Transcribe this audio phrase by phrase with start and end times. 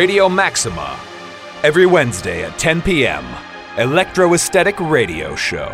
[0.00, 0.98] Radio Maxima,
[1.62, 3.22] every Wednesday at 10 p.m.
[3.76, 5.68] Electro Esthetic Radio Show.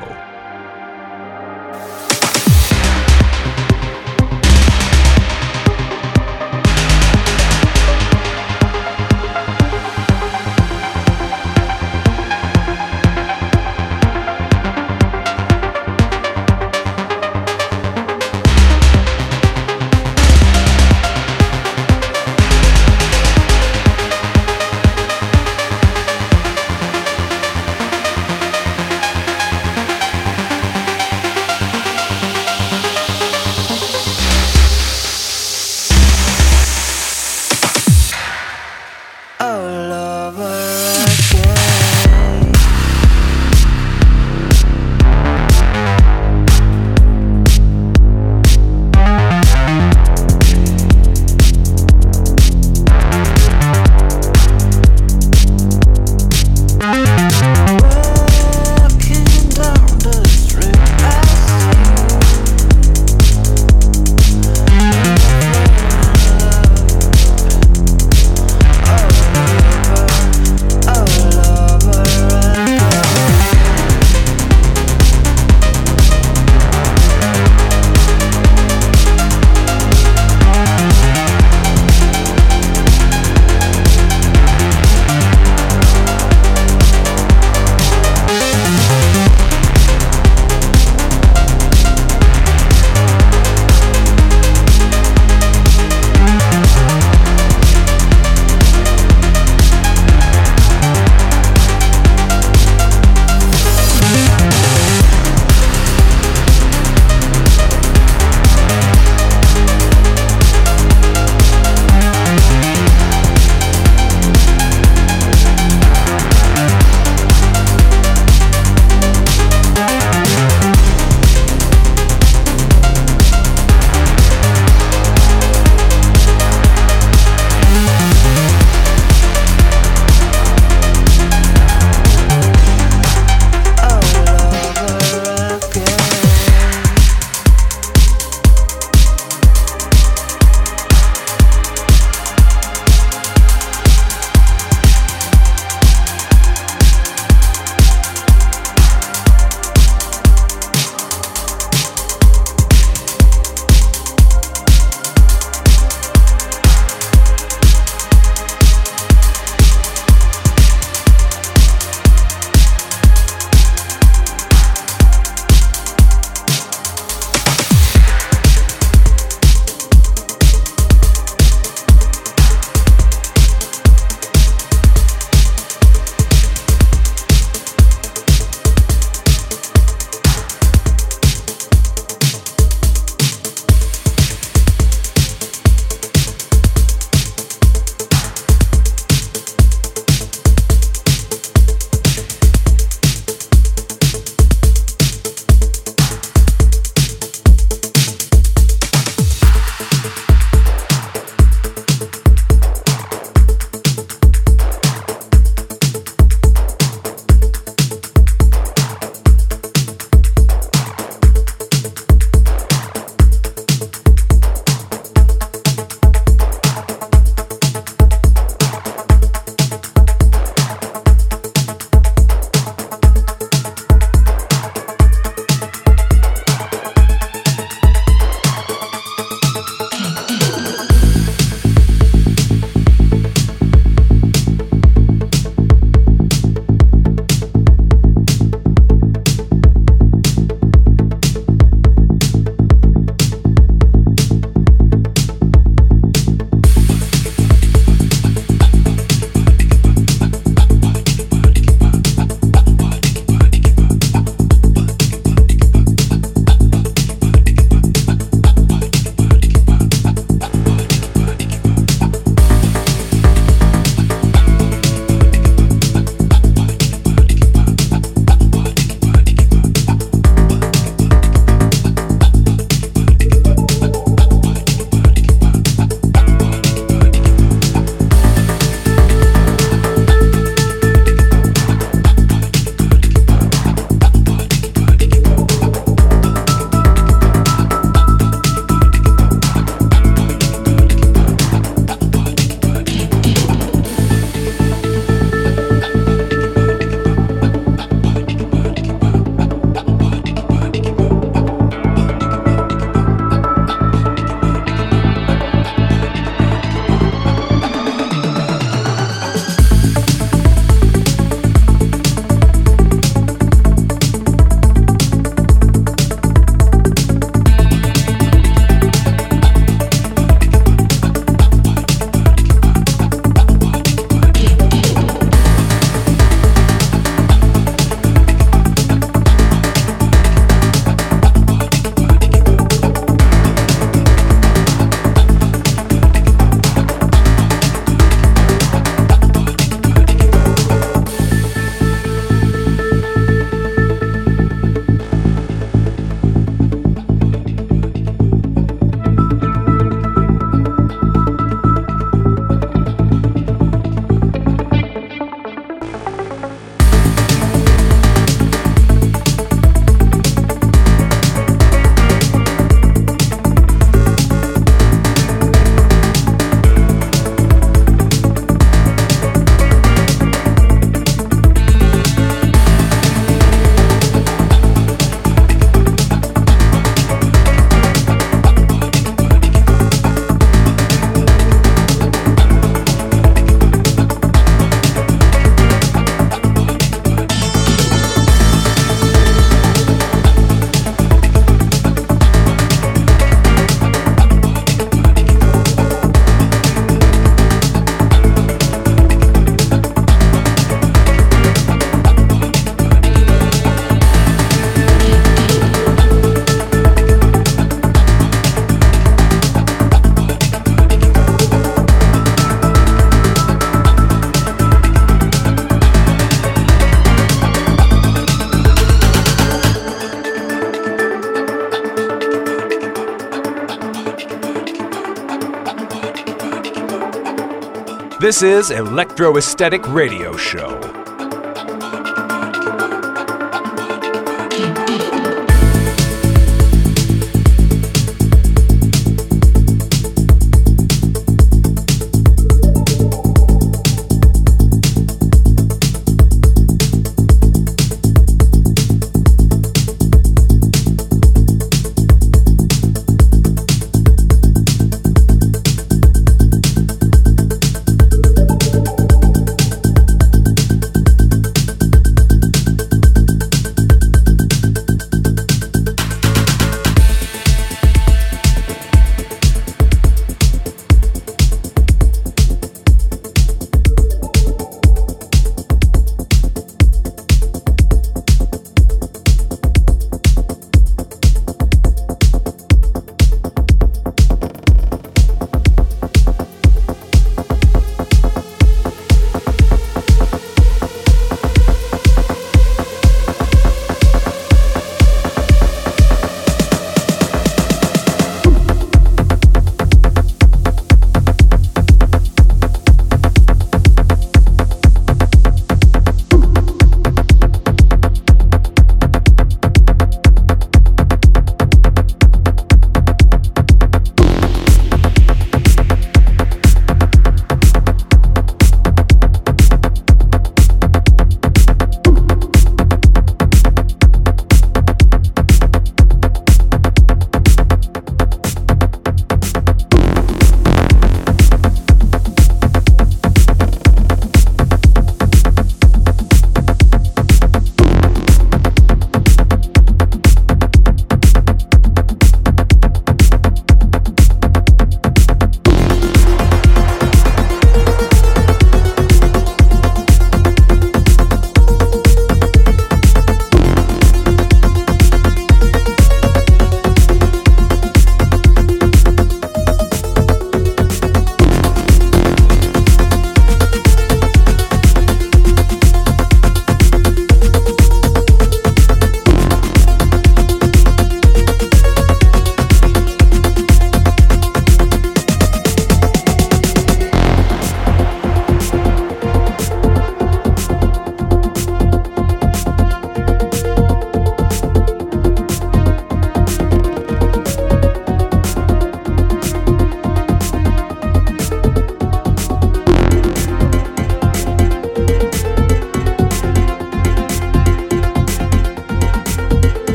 [428.27, 430.96] This is Electro Esthetic Radio Show.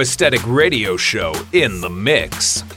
[0.00, 2.69] Electro Esthetic Radio Show in the mix.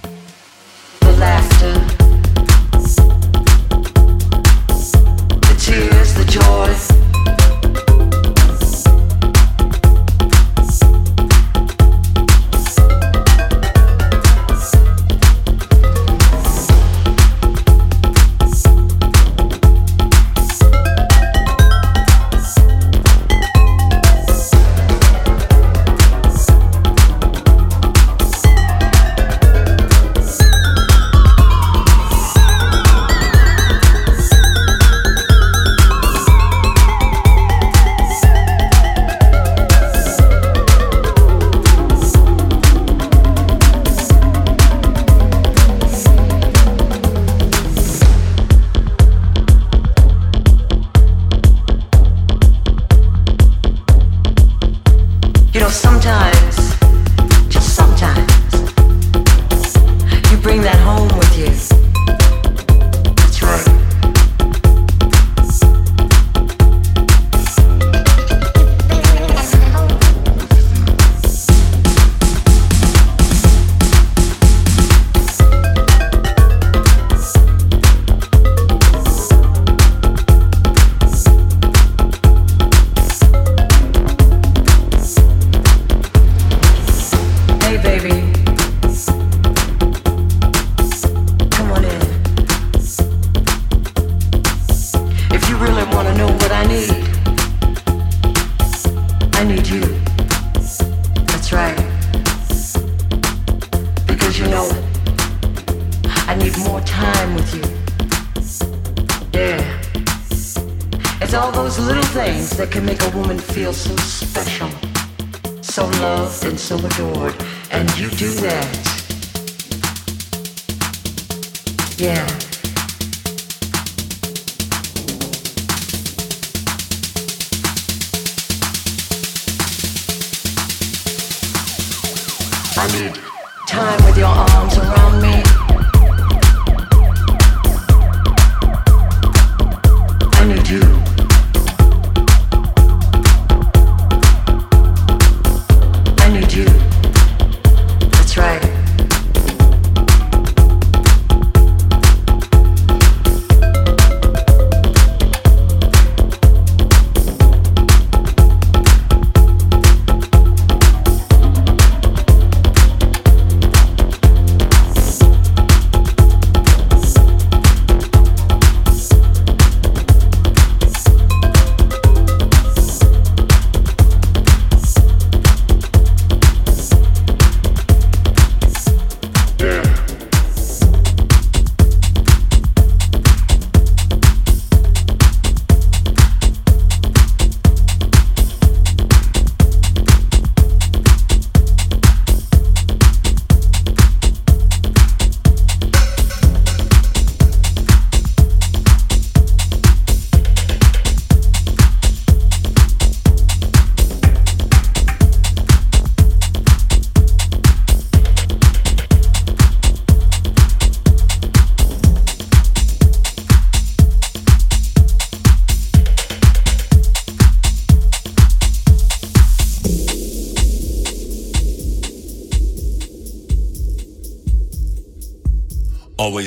[60.63, 61.02] that home.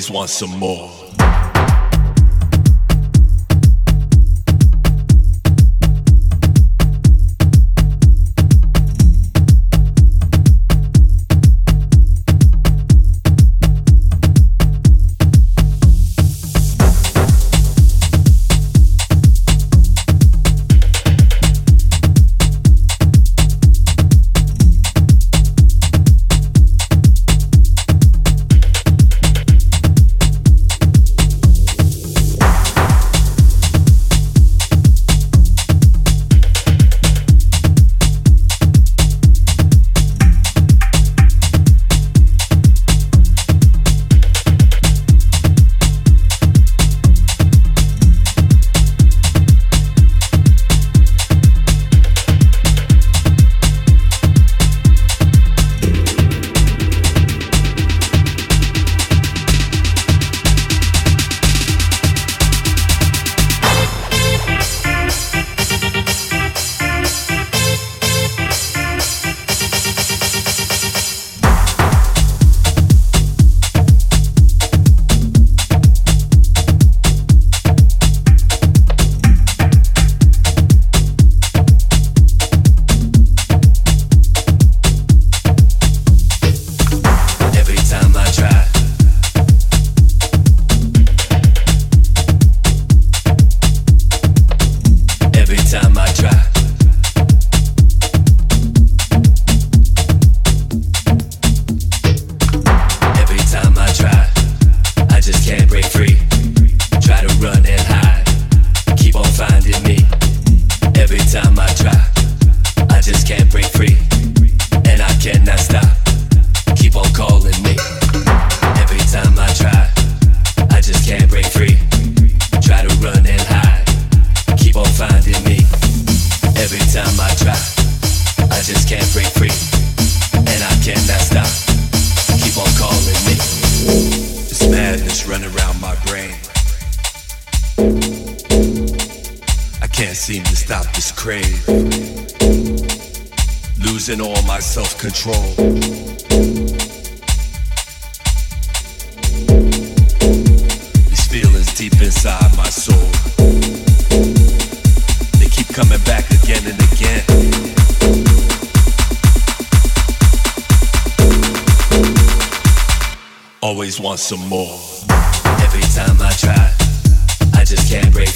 [0.09, 0.96] Want some more.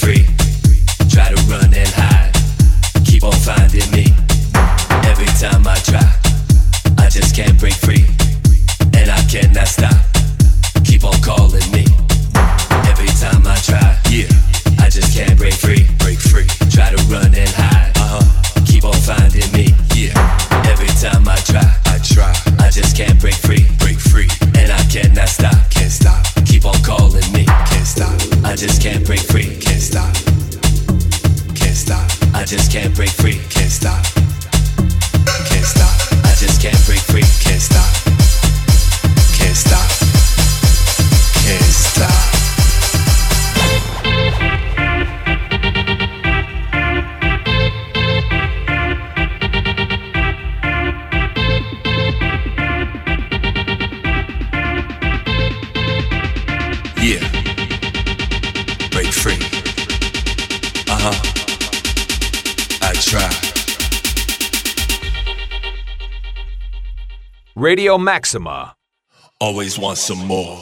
[0.01, 0.40] Free.
[67.91, 68.73] Radio Maxima.
[69.41, 70.58] Always want some more.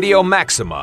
[0.00, 0.79] Radio Maxima.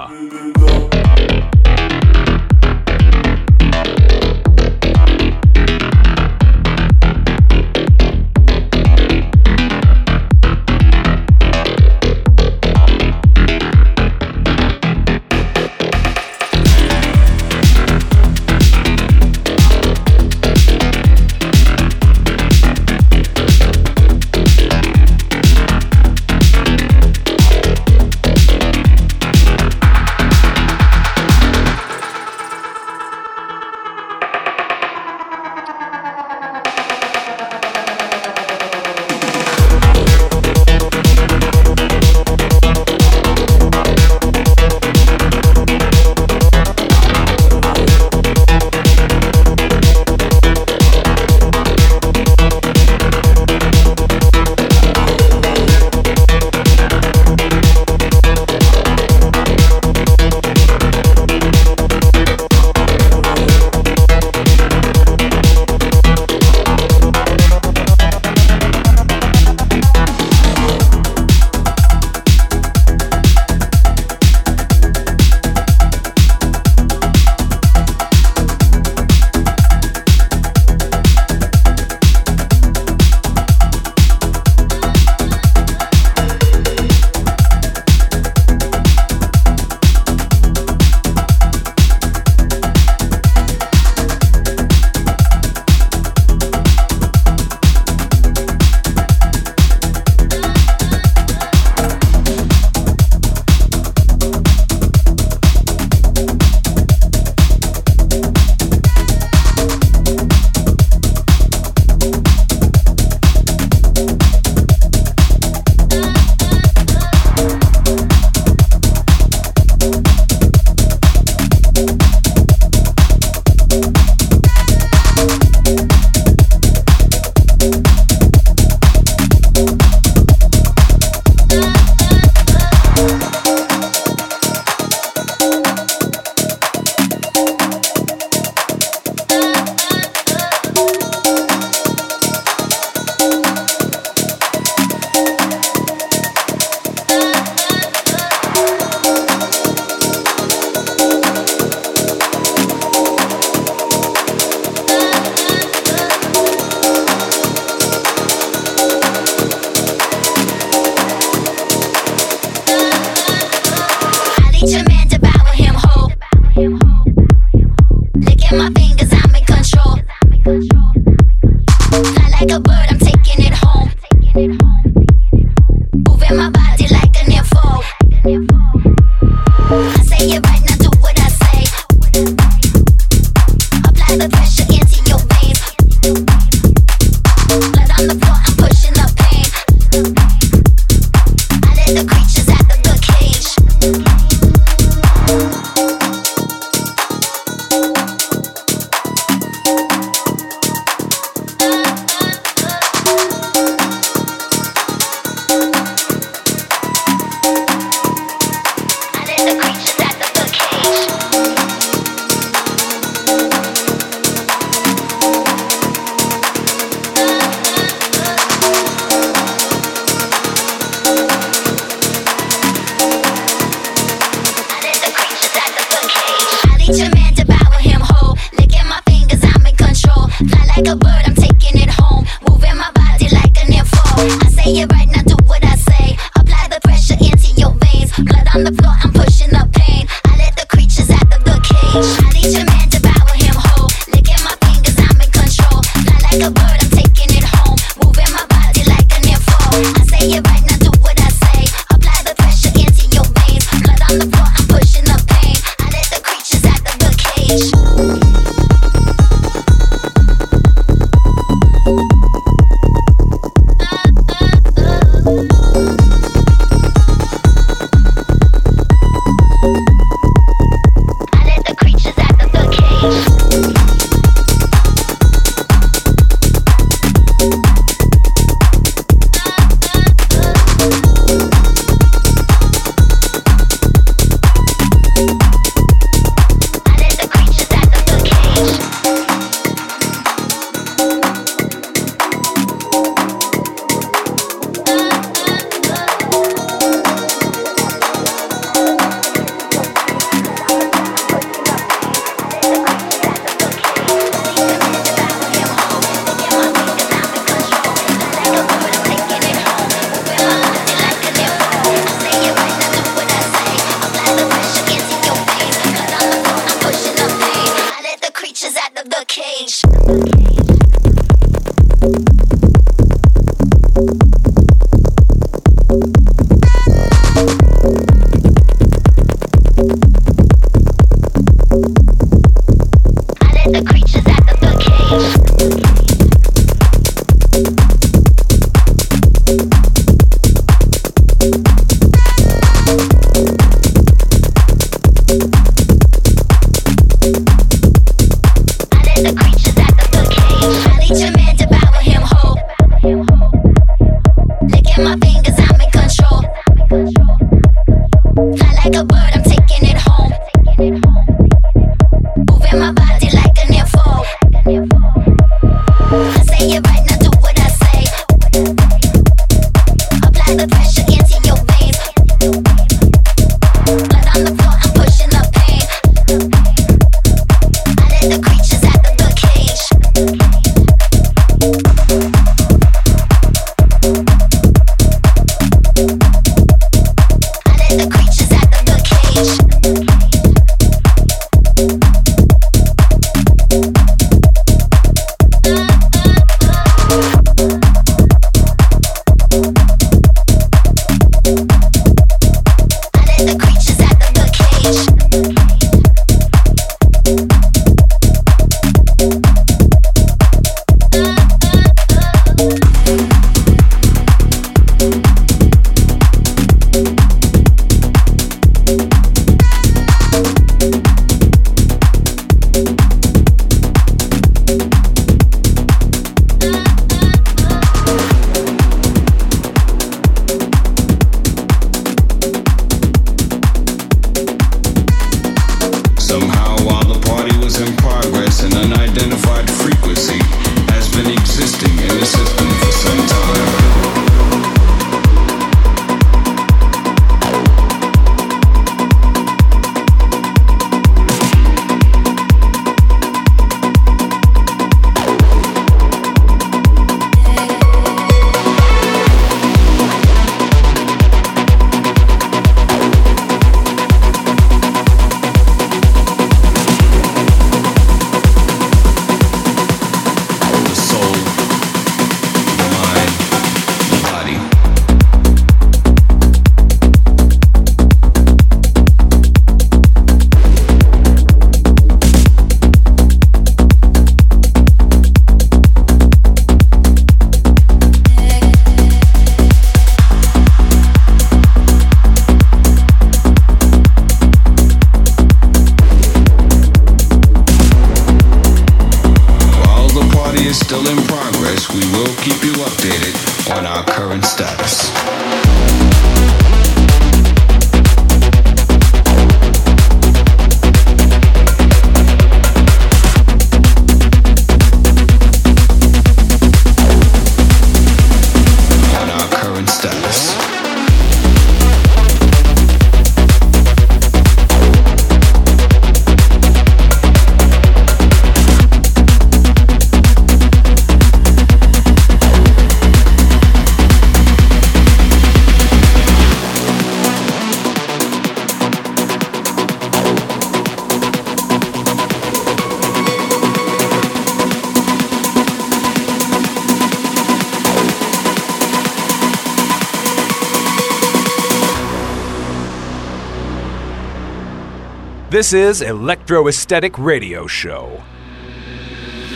[555.57, 558.21] This is Electro Esthetic Radio Show.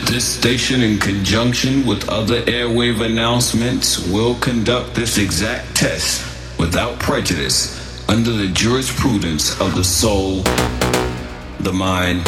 [0.09, 6.25] This station, in conjunction with other airwave announcements, will conduct this exact test
[6.57, 7.77] without prejudice
[8.09, 10.41] under the jurisprudence of the soul,
[11.59, 12.25] the mind,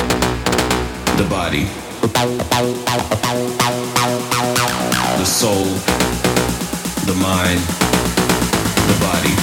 [1.18, 1.64] the body.
[5.18, 5.66] The soul,
[7.08, 7.60] the mind,
[8.86, 9.34] the body.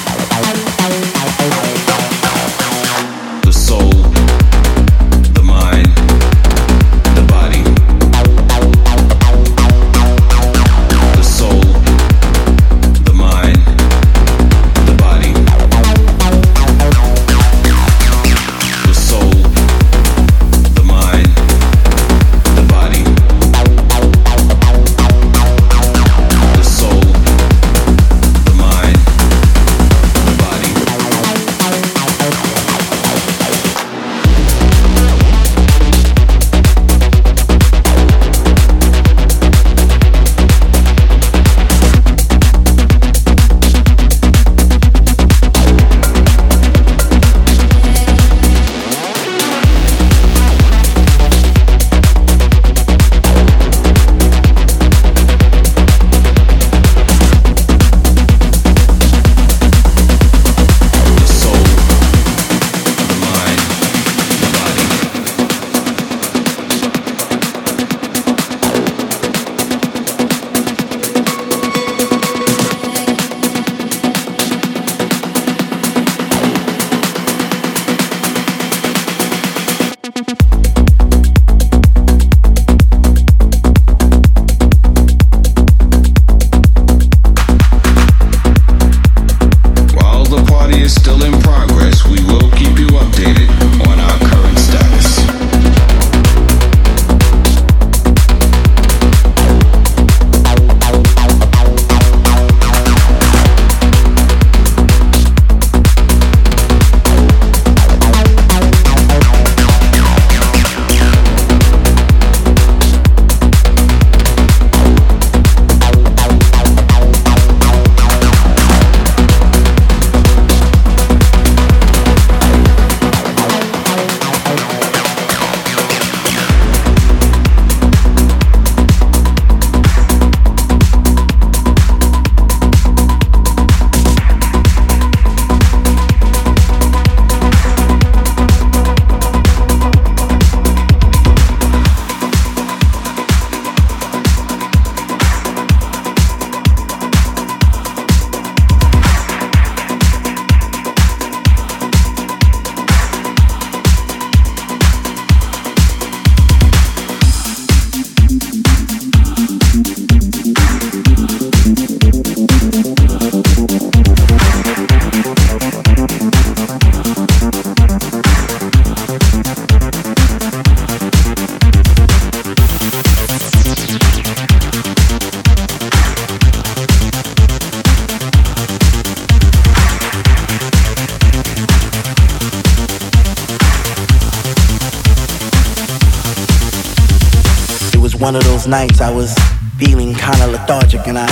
[188.71, 189.35] Nights I was
[189.79, 191.27] feeling kinda lethargic and I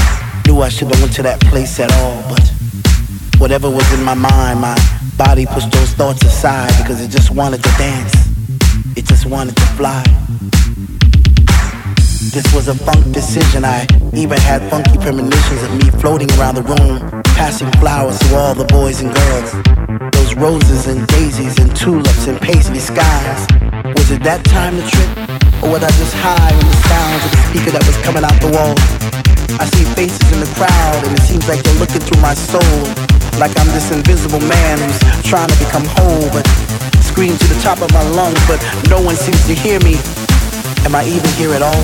[0.45, 2.45] knew I shouldn't went to that place at all, but
[3.39, 4.77] whatever was in my mind, my
[5.17, 8.13] body pushed those thoughts aside because it just wanted to dance.
[8.97, 10.03] It just wanted to fly.
[12.35, 13.65] This was a funk decision.
[13.65, 18.55] I even had funky premonitions of me floating around the room, passing flowers to all
[18.55, 19.51] the boys and girls.
[20.13, 23.47] Those roses and daisies and tulips and paisley skies.
[23.95, 25.28] Was it that time to trip?
[25.63, 28.39] Or was I just high on the sounds of the speaker that was coming out
[28.39, 28.75] the wall?
[29.59, 32.79] I see faces in the crowd and it seems like they're looking through my soul.
[33.43, 36.47] Like I'm this invisible man who's trying to become whole, but
[37.03, 39.99] scream to the top of my lungs, but no one seems to hear me.
[40.87, 41.83] Am I even here at all?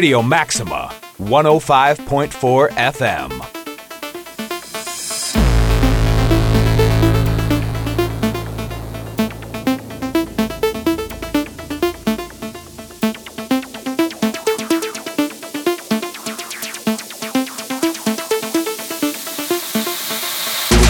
[0.00, 3.30] Radio Maxima, 105.4 FM.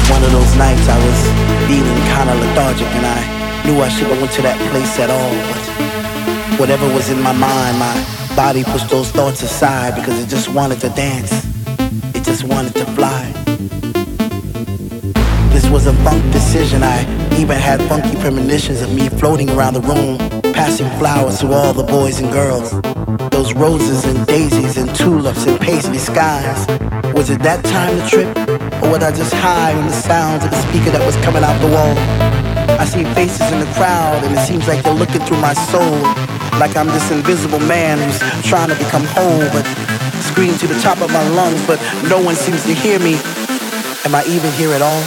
[0.09, 1.21] one of those nights I was
[1.67, 5.35] feeling kinda lethargic and I knew I shouldn't have went to that place at all,
[5.51, 10.49] but whatever was in my mind, my body pushed those thoughts aside because it just
[10.49, 11.31] wanted to dance.
[12.17, 13.23] It just wanted to fly.
[15.53, 16.83] This was a funk decision.
[16.83, 16.99] I
[17.39, 20.17] even had funky premonitions of me floating around the room,
[20.55, 22.71] passing flowers to all the boys and girls.
[23.31, 26.61] Those roses and daisies and tulips and paisley skies.
[27.13, 28.31] Was it that time to trip?
[28.83, 31.61] Or was I just high on the sounds of the speaker that was coming out
[31.61, 31.95] the wall?
[32.81, 36.20] I see faces in the crowd and it seems like they're looking through my soul.
[36.61, 39.65] Like I'm this invisible man who's trying to become whole, but
[40.21, 41.81] scream to the top of my lungs, but
[42.11, 43.15] no one seems to hear me.
[44.05, 45.03] Am I even here at all?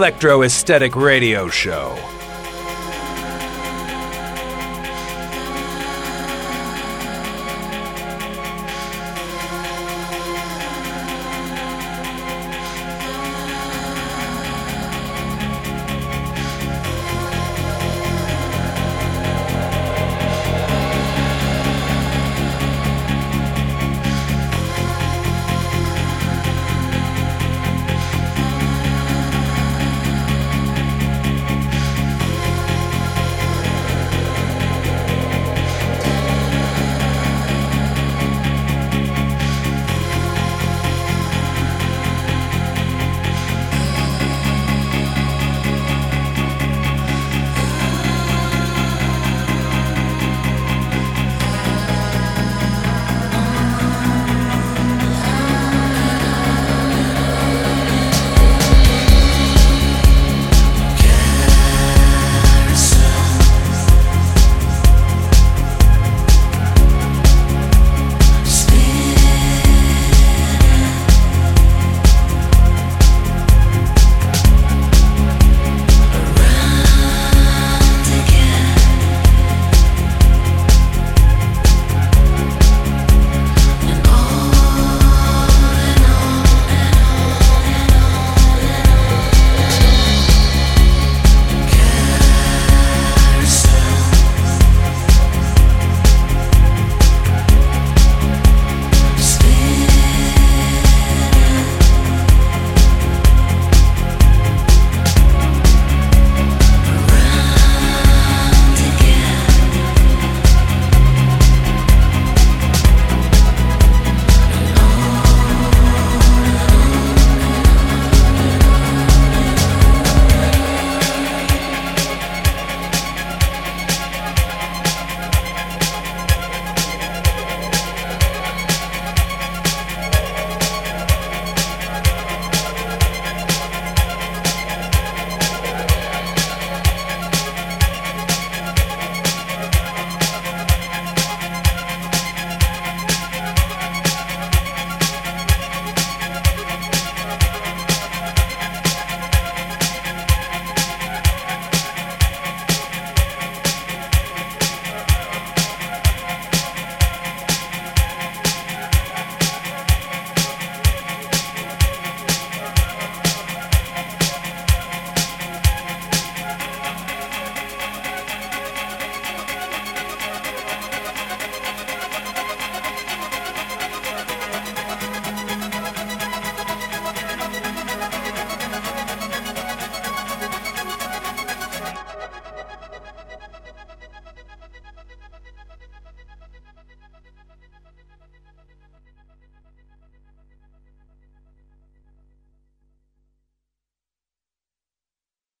[0.00, 2.19] Electro Esthetic Radio Show